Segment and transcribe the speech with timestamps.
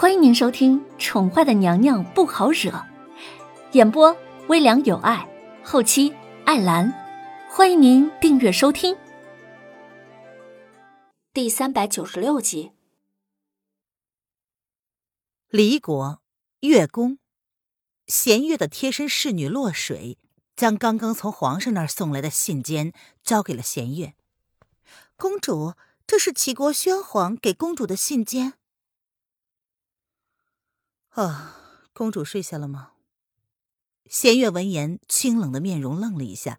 [0.00, 2.70] 欢迎您收听《宠坏的娘娘不好惹》，
[3.72, 5.28] 演播微凉有爱，
[5.64, 6.14] 后期
[6.44, 6.94] 艾兰。
[7.50, 8.96] 欢迎您订阅收听。
[11.32, 12.70] 第三百九十六集，
[15.48, 16.20] 离国
[16.60, 17.18] 月宫，
[18.06, 20.16] 弦月的贴身侍女落水
[20.54, 22.94] 将刚刚从皇上那儿送来的信笺
[23.24, 24.14] 交给了弦月。
[25.16, 25.74] 公主，
[26.06, 28.52] 这是齐国宣皇给公主的信笺。
[31.10, 31.56] 啊，
[31.92, 32.92] 公主睡下了吗？
[34.06, 36.58] 弦月闻言，清冷的面容愣了一下，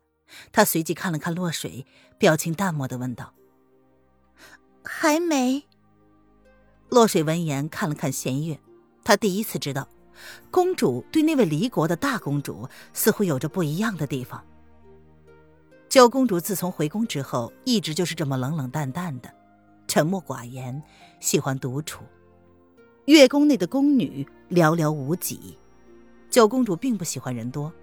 [0.52, 1.86] 她随即看了看落水，
[2.18, 3.34] 表情淡漠的问道
[4.84, 5.66] ：“还没。”
[6.90, 8.60] 落水闻言看了看弦月，
[9.04, 9.88] 他第一次知道，
[10.52, 14.44] 公主对那位离国的大公主似乎有着不一样的地方。
[15.88, 19.34] 九公主自从回宫之后，一直就是这么冷冷淡淡的，
[19.88, 20.84] 沉默寡言，
[21.20, 22.04] 喜欢独处。
[23.10, 25.58] 月宫内的宫女寥寥无几，
[26.30, 27.74] 九公主并不喜欢人多。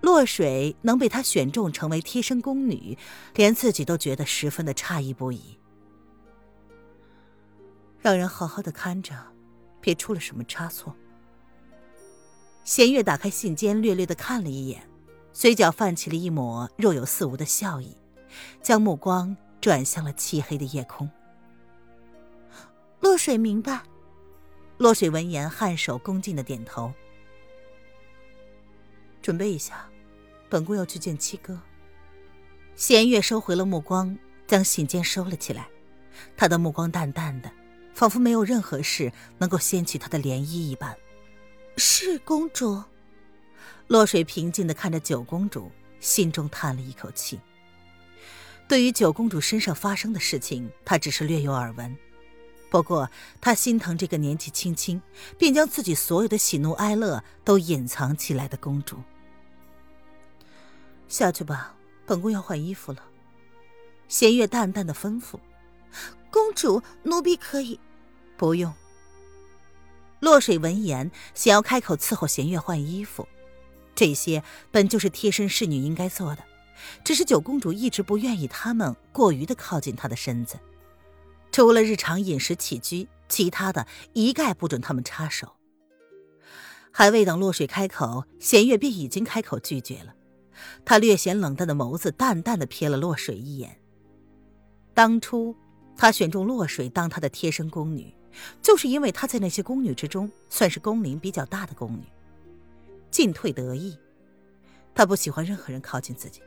[0.00, 2.98] 落水能被她选中成为贴身宫女，
[3.36, 5.56] 连自己都觉得十分的诧异不已。
[8.00, 9.14] 让人好好的看着，
[9.80, 10.92] 别出了什么差错。
[12.64, 14.82] 弦月打开信笺，略略的看了一眼，
[15.32, 17.96] 嘴角泛起了一抹若有似无的笑意，
[18.60, 21.08] 将目光转向了漆黑的夜空。
[22.98, 23.80] 落水明白。
[24.78, 26.92] 洛水闻言，颔首恭敬的点头。
[29.22, 29.88] 准备一下，
[30.50, 31.58] 本宫要去见七哥。
[32.74, 34.16] 弦月收回了目光，
[34.46, 35.66] 将信笺收了起来。
[36.36, 37.50] 他的目光淡淡的，
[37.94, 40.94] 仿佛没有任何事能够掀起他的涟漪一般。
[41.78, 42.82] 是公主。
[43.86, 47.40] 洛水平静的看着九公主，心中叹了一口气。
[48.68, 51.96] 对于九公主身上发生的事情，他只是略有耳闻。
[52.68, 53.08] 不过，
[53.40, 55.00] 他心疼这个年纪轻轻
[55.38, 58.98] 便将自己所有的喜怒哀乐都隐藏起来的公主。
[61.08, 61.74] 下去吧，
[62.04, 63.02] 本宫要换衣服了。
[64.08, 65.38] 弦月淡淡的吩咐
[66.30, 67.78] ：“公主，奴婢可以。”
[68.36, 68.72] 不用。
[70.20, 73.28] 落水闻言，想要开口伺候弦月换衣服，
[73.94, 76.42] 这些本就是贴身侍女应该做的，
[77.04, 80.58] 只是九公主一直不愿意他们过于的靠近她的身子。
[81.56, 85.56] 除了日常饮食起居，其他的一概不准他们插手。
[86.92, 90.14] 还未等洛水开口，弦月便已经开口拒绝了。
[90.84, 93.80] 他略显冷淡的眸子淡淡的瞥了洛水一眼。
[94.92, 95.56] 当初
[95.96, 98.14] 他选中洛水当他的贴身宫女，
[98.60, 102.04] 就是因为她在那些宫女之中算是宫龄比较大的宫女，
[103.10, 103.96] 进退得意。
[104.94, 106.42] 他不喜欢任何人靠近自己，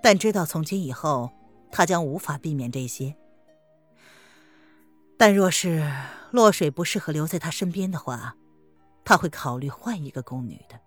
[0.00, 1.28] 但知道从今以后
[1.72, 3.12] 他将无法避免这些。
[5.22, 5.88] 但若是
[6.32, 8.36] 洛水不适合留在他身边的话，
[9.04, 10.80] 他会考虑换一个宫女的。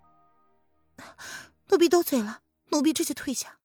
[1.70, 3.60] 奴婢多嘴了，奴婢这就退下。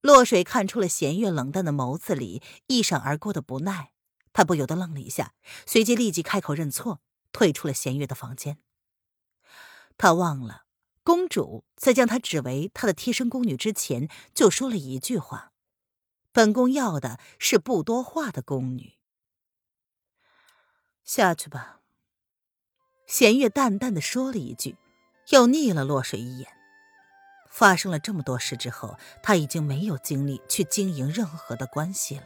[0.00, 3.92] 洛水看出了弦月冷淡的眸子里一闪而过的不耐，
[4.32, 5.32] 他不由得愣了一下，
[5.64, 7.00] 随即立即开口认错，
[7.30, 8.58] 退出了弦月的房间。
[9.96, 10.64] 他忘了，
[11.04, 15.51] 公主在将他指为他的贴身宫女之前，就说了一句话。
[16.32, 18.94] 本宫要的是不多话的宫女。
[21.04, 21.80] 下去吧。
[23.06, 24.76] 弦月淡淡的说了一句，
[25.28, 26.48] 又睨了落水一眼。
[27.50, 32.24] 发生了这么多事之后，他已经没有精力去经营任何的关系了。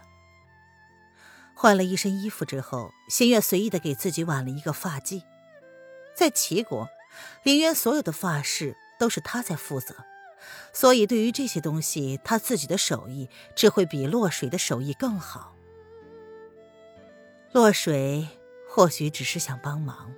[1.57, 5.25] 换了一身衣服之后，弦月随意的给自己挽了一个发髻。
[6.15, 6.89] 在齐国，
[7.43, 9.97] 林渊所有的发饰都是他在负责。
[10.73, 15.55] 所以，对于这些东西，他自己的手艺只会比落水的手艺更好。
[17.53, 18.29] 落水
[18.69, 20.13] 或许只是想帮忙，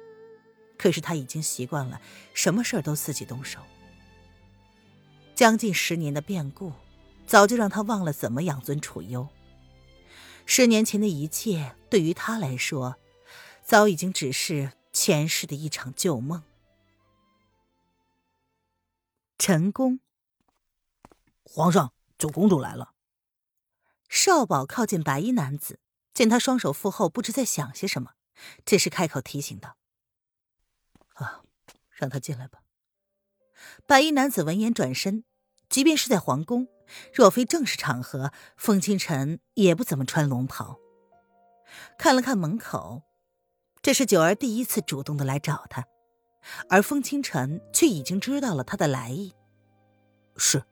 [0.76, 2.00] 可是他已经习惯了
[2.34, 3.60] 什么事儿都自己动手。
[5.34, 6.72] 将近十年的变故，
[7.24, 9.28] 早就让他忘了怎么养尊处优。
[10.46, 12.96] 十年前的一切，对于他来说，
[13.62, 16.42] 早已经只是前世的一场旧梦。
[19.38, 20.00] 陈宫。
[21.50, 22.92] 皇上，九公主来了。
[24.06, 25.80] 少保靠近白衣男子，
[26.12, 28.10] 见他双手负后，不知在想些什么，
[28.66, 29.78] 这时开口提醒道
[31.16, 31.40] ：“啊，
[31.90, 32.60] 让他进来吧。”
[33.88, 35.24] 白衣男子闻言转身，
[35.70, 36.68] 即便是在皇宫，
[37.14, 40.78] 若非正式场合，风清晨也不怎么穿龙袍。
[41.98, 43.02] 看了看门口，
[43.80, 45.86] 这是九儿第一次主动的来找他，
[46.68, 49.32] 而风清晨却已经知道了他的来意。
[50.36, 50.62] 是。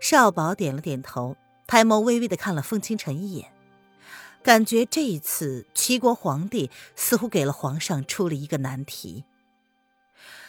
[0.00, 3.52] 少宝点了点头，抬眸微微的看了风清晨一眼，
[4.42, 9.24] 感觉这一次齐国皇帝似乎给了皇上出了一个难题。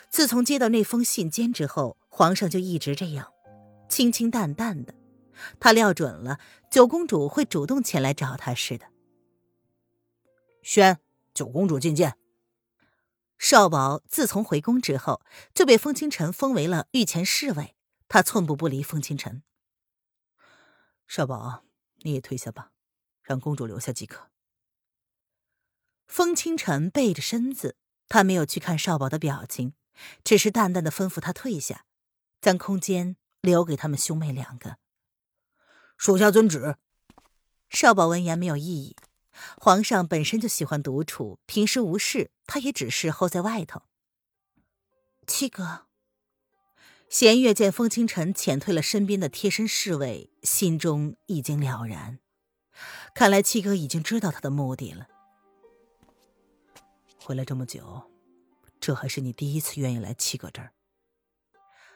[0.09, 3.31] 自从接到那封信笺之后，皇上就一直这样，
[3.89, 4.93] 清清淡淡的。
[5.59, 6.39] 他料准了
[6.71, 8.87] 九公主会主动前来找他似的。
[10.63, 10.97] 宣
[11.33, 12.15] 九公主觐见。
[13.37, 15.21] 少保自从回宫之后，
[15.53, 17.75] 就被风清晨封为了御前侍卫，
[18.07, 19.43] 他寸步不离风清晨。
[21.07, 21.63] 少宝，
[21.97, 22.71] 你也退下吧，
[23.21, 24.29] 让公主留下即可。
[26.07, 27.77] 风清晨背着身子，
[28.07, 29.73] 他没有去看少宝的表情，
[30.23, 31.85] 只是淡淡的吩咐他退下，
[32.39, 34.77] 将空间留给他们兄妹两个。
[35.97, 36.77] 属下遵旨。
[37.69, 38.95] 少宝闻言没有异议。
[39.57, 43.83] 皇上本身就喜欢独处，平时无事，他也只是候在外头。
[45.27, 45.86] 七哥，
[47.09, 52.19] 弦月见风清晨遣退了身边的贴身侍卫，心中已经了然。
[53.15, 55.07] 看来七哥已经知道他的目的了。
[57.17, 58.11] 回来这么久，
[58.81, 60.73] 这还是你第一次愿意来七哥这儿。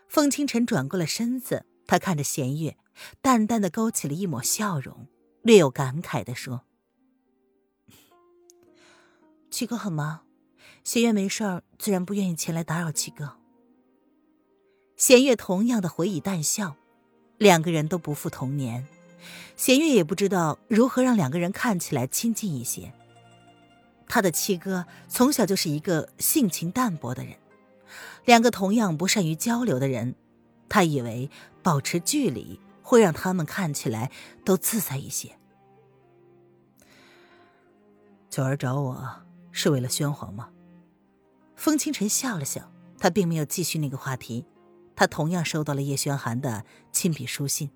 [0.07, 2.77] 风清晨转过了身子，他看着弦月，
[3.21, 5.07] 淡淡的勾起了一抹笑容，
[5.41, 6.65] 略有感慨的说。
[9.49, 10.25] 七哥很忙，
[10.85, 13.40] 弦月没事儿，自然不愿意前来打扰七哥。
[15.01, 16.75] 弦月同样的回以淡笑，
[17.39, 18.85] 两个人都不复童年，
[19.57, 22.93] 弦月也不知道如何让两个人看起来亲近一些。
[24.07, 27.33] 他的七哥从小就是一个性情淡薄的人，
[28.25, 30.13] 两个同样不善于交流的人，
[30.69, 31.31] 他以为
[31.63, 34.11] 保持距离会让他们看起来
[34.45, 35.31] 都自在一些。
[38.29, 39.09] 九儿找我。
[39.51, 40.49] 是为了宣皇吗？
[41.55, 44.45] 风清晨笑了笑，他并没有继续那个话题。
[44.95, 47.71] 他同样收到了叶宣寒的亲笔书信。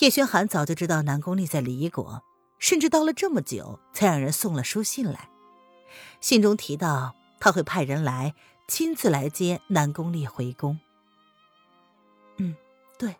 [0.00, 2.22] 叶宣寒早就知道南宫丽在离国，
[2.58, 5.30] 甚至到了这么久才让人送了书信来。
[6.20, 8.34] 信中提到他会派人来
[8.68, 10.78] 亲自来接南宫丽回宫。
[12.36, 12.54] 嗯，
[12.98, 13.16] 对，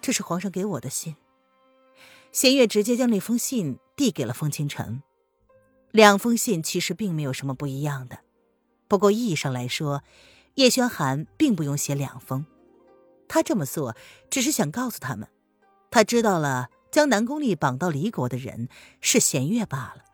[0.00, 1.16] 这是皇上给我的信。
[2.30, 5.02] 弦月直接将那封信递给了风清晨。
[5.90, 8.20] 两封信其实并没有什么不一样的，
[8.86, 10.04] 不过意义上来说，
[10.54, 12.44] 叶轩寒并不用写两封，
[13.28, 13.96] 他这么做
[14.28, 15.28] 只是想告诉他们，
[15.90, 18.68] 他知道了将南宫丽绑到离国的人
[19.00, 20.04] 是弦月罢了。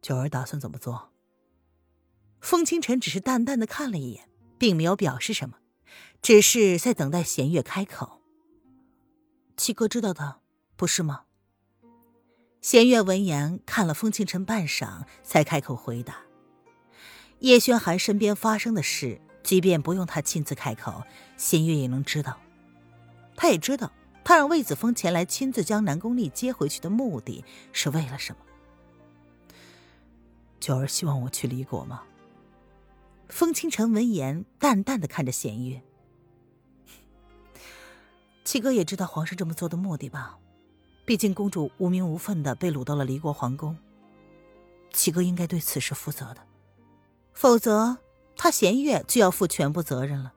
[0.00, 1.10] 九儿打算怎么做？
[2.40, 5.58] 风清晨只是淡淡的看了一眼，并没有表示什么，
[6.22, 8.22] 只是在等待弦月开口。
[9.58, 10.40] 七哥知道的，
[10.74, 11.24] 不是吗？
[12.62, 16.22] 弦月闻言看了风清晨半晌，才开口回答
[17.40, 21.02] ：“叶轩寒身边发生的事，即便不用他亲自开口，
[21.36, 22.38] 弦月也能知道。
[23.34, 23.90] 他也知道，
[24.22, 28.38] 他让魏子峰前来亲自将南宫丽接回去的目的是为了什么。”
[30.60, 32.02] 九儿希望我去离国吗？
[33.28, 35.80] 风清晨闻言，淡淡的看着弦月
[38.44, 40.38] ：“七哥也知道皇上这么做的目的吧？”
[41.06, 43.76] 毕竟公主无名无分的被掳到了离国皇宫，
[44.92, 46.40] 七哥应该对此事负责的，
[47.32, 47.98] 否则
[48.36, 50.34] 他弦月就要负全部责任了。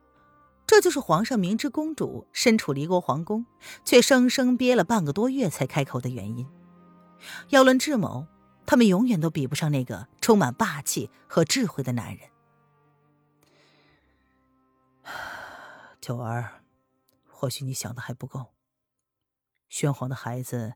[0.66, 3.45] 这就是皇上明知公主身处离国皇宫，
[3.84, 6.48] 却生生憋了半个多月才开口的原因。
[7.50, 8.28] 要论智谋，
[8.66, 12.30] 他们永远都比不上那个充满霸气和智慧的男人。
[16.00, 16.64] 九儿，
[17.30, 18.47] 或许你想的还不够。
[19.69, 20.73] 宣皇的孩子，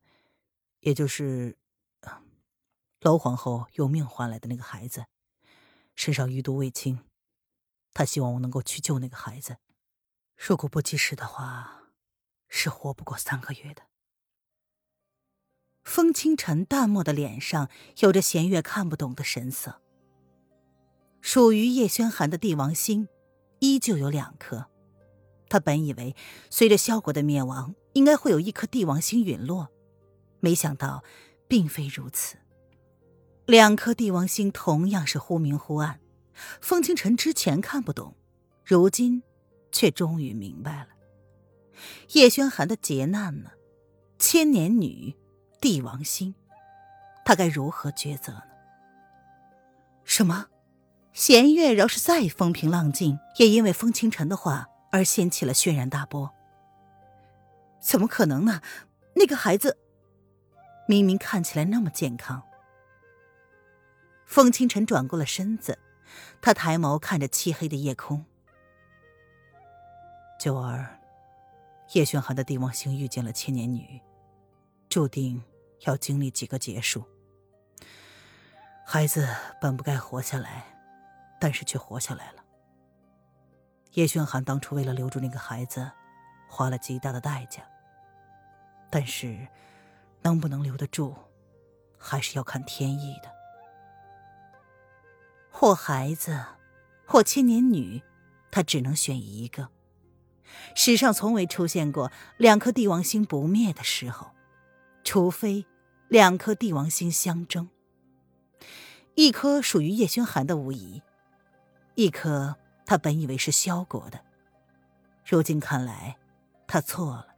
[0.82, 1.58] 也就是
[3.00, 5.06] 娄皇后用命换来的那个孩子，
[5.98, 7.00] 身上余毒未清。
[7.94, 9.58] 他希望我能够去救那个孩子，
[10.38, 11.90] 如果不及时的话，
[12.48, 13.82] 是活不过三个月的。
[15.84, 19.82] 风清晨淡漠的脸上有着弦月看不懂的神色。
[21.22, 23.08] 属于叶轩寒的帝王星，
[23.60, 24.70] 依旧有两颗。
[25.50, 26.16] 他本以为，
[26.50, 29.70] 随着萧国的灭亡，应该会有一颗帝王星陨落，
[30.40, 31.04] 没想到，
[31.48, 32.38] 并非如此。
[33.48, 36.02] 两颗帝王星同样是忽明忽暗。
[36.60, 38.14] 风清晨之前看不懂，
[38.66, 39.24] 如今
[39.72, 40.90] 却终于明白了。
[42.12, 43.52] 叶轩寒的劫难呢？
[44.20, 45.16] 千年女，
[45.62, 46.36] 帝王星，
[47.24, 48.42] 他该如何抉择呢？
[50.04, 50.48] 什么？
[51.14, 54.68] 弦月饶是再风平浪静，也因为风清晨的话。
[54.90, 56.34] 而掀起了轩然大波。
[57.82, 58.62] 怎么可能呢？
[59.16, 59.78] 那个孩子
[60.88, 62.42] 明明看起来那么健康。
[64.28, 65.80] 风清晨转过了身子，
[66.42, 68.26] 他抬眸看着漆黑的夜空。
[70.38, 71.00] 九儿，
[71.94, 74.02] 叶轩寒的帝王星遇见了千年女，
[74.90, 75.42] 注定
[75.86, 77.04] 要经历几个劫数。
[78.86, 79.28] 孩子
[79.62, 80.66] 本不该活下来，
[81.40, 82.44] 但是却活下来了。
[83.94, 85.90] 叶轩寒当初为了留住那个孩子，
[86.50, 87.64] 花了极大的代价。
[88.90, 89.48] 但是，
[90.22, 91.16] 能不能留得住，
[91.98, 93.37] 还是要看天意的。
[95.60, 96.46] 或孩子，
[97.08, 98.04] 或千年女，
[98.52, 99.70] 他只能选一个。
[100.76, 104.30] 史上从未出现过两颗帝王星不灭的时候，
[105.04, 105.66] 除非
[106.10, 107.72] 两颗帝王星相争。
[109.16, 111.02] 一颗属于叶轩寒的无疑，
[111.96, 114.24] 一颗他本以为是萧国的，
[115.26, 116.18] 如今看来，
[116.68, 117.30] 他错了。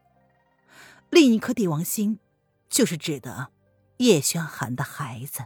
[1.09, 2.19] 另一颗帝王星，
[2.67, 3.53] 就是指的
[3.99, 5.45] 叶轩寒的孩子。